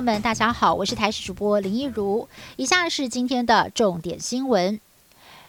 [0.00, 2.26] 友们，大家好，我是台视主播林一如。
[2.56, 4.80] 以下是今天的重点新闻：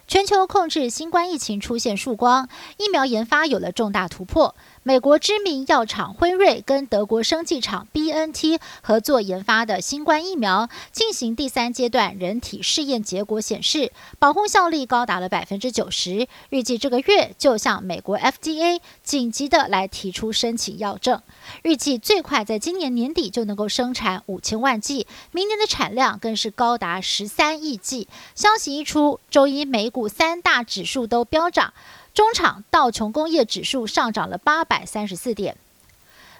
[0.08, 4.56] 全球控制新冠疫情出现曙光，疫苗研发有了重大突破。
[4.84, 16.28] 美国知名药厂辉瑞跟德国生技厂 BNT 合作研发的新冠疫苗进行第三阶段人体试验，结果显示保护效力高达了百分之九十。
[16.50, 21.22] 预计这个月就向美国 FDA 紧急的来提出申请药证，
[21.62, 28.08] 预计最快在今年年底就能够生产五千万剂，明年的产量更是高达十三亿剂。
[28.34, 31.74] 消息一出，周一美股三大指数都飙涨。
[32.14, 35.56] 中场道琼工业指数上涨了八百三十四点。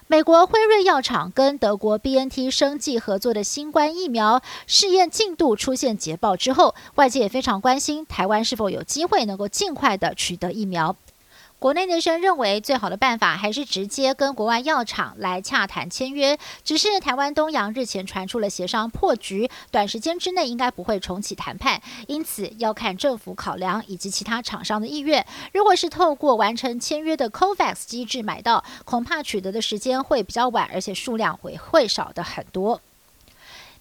[0.06, 10.94] 美国辉瑞药厂跟德国 BNT 生技合作的新冠疫苗试验进度出现捷报之后，外界也非常关心台湾是否有机会能够尽快的取得疫苗。
[11.62, 16.36] 国内内生认为，最好的办法还是直接跟国外药厂来洽谈签约。
[16.64, 25.24] 只是台湾东洋日前传出了协商破局，短时间之内应该不会重启谈判，因此要看政府考量以及其他厂商的意愿。
[25.52, 32.80] 如果是透过完成签约的 COVAX 机制买到，恐怕取得的时间会比较晚，而且数量会会少的很多。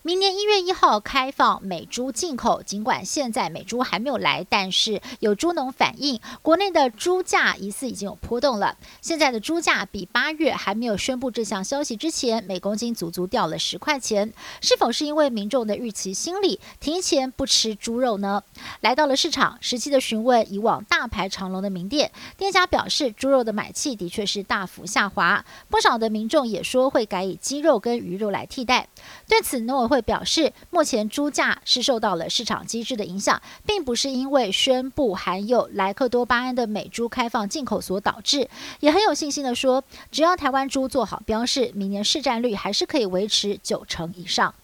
[0.04, 8.76] 明年一月一号开放美猪进口，尽管现在美猪还没有来，但是有猪农反映，国内的猪价疑似已经有波动了。
[9.00, 14.34] 现在的猪价比八月还没有宣布这项消息之前，每公斤足足掉了十块钱。
[14.60, 18.42] 是否是因为民众的预期心理，提前不吃猪肉呢？
[18.80, 28.88] 来到了市场，实际的询问以往大排长龙的名店，店家表示猪肉的买气的确是大幅下滑，不少的民众也说会改以鸡肉跟鱼肉来替代。
[29.28, 38.48] 对此，呢会表示，目前猪价是受到了市场机制的影响，并不是因为宣布含有莱克多巴胺的美猪开放进口所导致。
[38.80, 44.56] 也很有信心的说，只要台湾猪做好标示，明年市占率还是可以维持九成以上。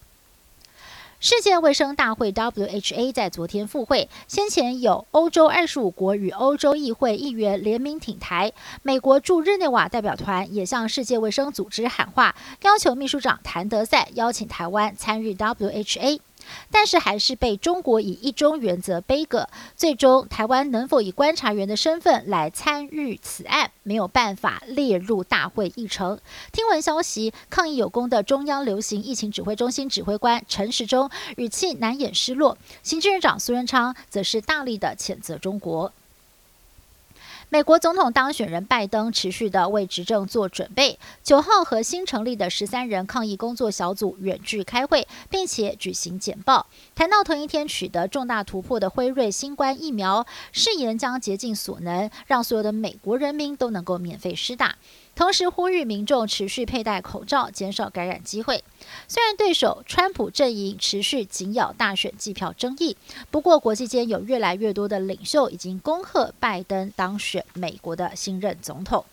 [1.19, 16.19] 世界卫生大会 （WHA） 在昨天复会，先前有欧洲二十五国与欧洲议会议员联名挺台，美国驻日内瓦代表团也向世界卫生组织喊话，要求秘书长谭德赛邀请台湾参与 WHA。
[16.71, 26.19] 但是还是被中国以一中原则背个，最终台湾能否以观察员的身份来参与此案，没有办法列入大会议程。
[26.51, 35.91] 听闻消息，抗议有功的中央流行疫情指挥中心指挥官陈时中语气难掩失落，行政院长苏贞昌则是大力的谴责中国。
[37.49, 40.99] 美国总统当选人拜登持续的为执政做准备。
[41.23, 54.75] 九号和新成立的十三人抗疫工作小组远距开会，并且举行简报，谈到同一天取得重大突破的辉瑞新冠疫苗，誓言将竭尽所能，让所有的美国人民都能够免费施打。
[55.17, 58.63] 同时呼吁民众持续佩戴口罩，减少感染机会。
[59.07, 62.95] 虽然对手川普阵营持续紧咬大选计票争议，
[63.31, 69.03] 不过国际间有越来越多的领袖已经恭贺拜登当选美国的新任总统。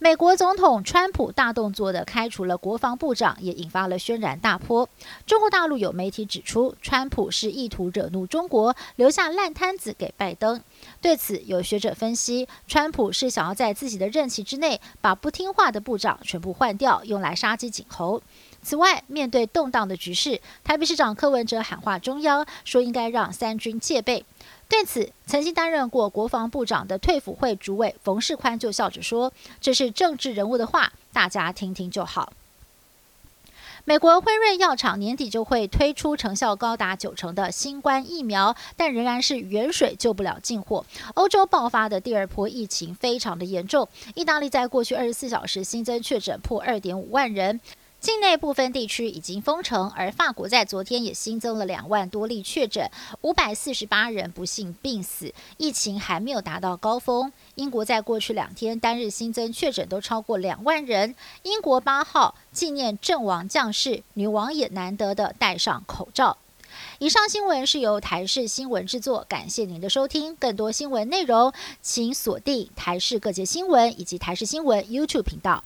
[0.00, 4.86] 美国总统川普大动作的开除了国防部长，也引发了轩然大波。
[5.24, 10.60] 中国大陆有媒体指出，川普是意图惹怒中国，留下烂摊子给拜登。
[11.00, 18.20] 对此，有学者分析，川普是想要在自己的任期之内把不听话的部长全部换掉，用来杀鸡儆猴。
[18.64, 24.24] 此外，面对动荡的局势，台北市长柯文哲喊话中央，说应该让三军戒备。
[24.66, 29.30] 对此，曾经担任过国防部长的退辅会主委冯世宽就笑着说
[29.60, 32.32] ：“这是政治人物的话，大家听听就好。”
[33.86, 40.82] 美国辉瑞药厂年底就会推出成效高达九成的新冠疫苗，但仍然是远水救不了近火。
[41.12, 47.60] 欧洲爆发的第二波疫情非常的严重，意大利在过去二十四小时新增确诊破二点五万人。
[48.04, 52.90] 境内部分地区已经封城，而法国在昨天也新增了两万多例确诊，
[53.22, 57.32] 五百四十八人不幸病死，疫情还没有达到高峰。
[57.54, 61.14] 英国在过去两天单日新增确诊都超过两万人。
[61.44, 66.36] 英国八号纪念阵亡将士，女王也难得的戴上口罩。
[66.98, 70.36] 以上新闻是由台视新闻制作，感谢您的收听。
[70.36, 75.64] 更多新闻内容，请锁定台视各界新闻以及台视新闻 YouTube 频道。